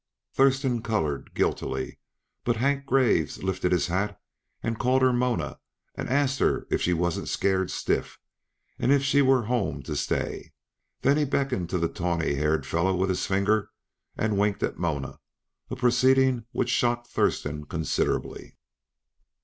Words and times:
Thurston 0.33 0.81
colored 0.81 1.31
guiltily, 1.35 1.99
but 2.43 2.55
Hank 2.55 2.87
Graves 2.87 3.43
lifted 3.43 3.71
his 3.71 3.85
hat 3.85 4.19
and 4.63 4.79
called 4.79 5.03
her 5.03 5.13
Mona, 5.13 5.59
and 5.93 6.09
asked 6.09 6.39
her 6.39 6.65
if 6.71 6.81
she 6.81 6.91
wasn't 6.91 7.29
scared 7.29 7.69
stiff, 7.69 8.17
and 8.79 8.91
if 8.91 9.03
she 9.03 9.21
were 9.21 9.43
home 9.43 9.83
to 9.83 9.95
stay. 9.95 10.53
Then 11.03 11.17
he 11.17 11.23
beckoned 11.23 11.69
to 11.69 11.77
the 11.77 11.87
tawny 11.87 12.33
haired 12.33 12.65
fellow 12.65 12.95
with 12.95 13.09
his 13.09 13.27
finger, 13.27 13.69
and 14.17 14.39
winked 14.39 14.63
at 14.63 14.79
Mona 14.79 15.19
a 15.69 15.75
proceeding 15.75 16.45
which 16.51 16.69
shocked 16.69 17.05
Thurston 17.11 17.65
considerably. 17.65 18.57